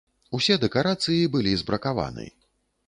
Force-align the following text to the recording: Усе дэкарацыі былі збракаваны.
Усе 0.37 0.55
дэкарацыі 0.63 1.29
былі 1.37 1.53
збракаваны. 1.65 2.25